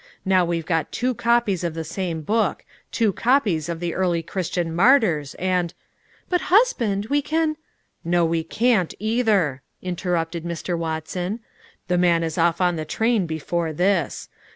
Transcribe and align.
Now 0.25 0.43
we've 0.45 0.65
got 0.65 0.91
two 0.91 1.13
copies 1.13 1.63
of 1.63 1.75
the 1.75 1.83
same 1.83 2.23
book, 2.23 2.65
two 2.91 3.13
copies 3.13 3.69
of 3.69 3.79
the 3.79 3.93
'Early 3.93 4.23
Christian 4.23 4.73
Martyrs,' 4.75 5.35
and" 5.35 5.75
"But, 6.27 6.41
husband, 6.49 7.05
we 7.05 7.21
can" 7.21 7.55
"No, 8.03 8.25
we 8.25 8.43
can't, 8.43 8.95
either!" 8.97 9.61
interrupted 9.79 10.43
Mr. 10.43 10.75
Watson. 10.75 11.39
"The 11.87 11.99
man 11.99 12.23
is 12.23 12.39
off 12.39 12.59
on 12.59 12.77
the 12.77 12.83
train 12.83 13.27
before 13.27 13.73
this. 13.73 14.27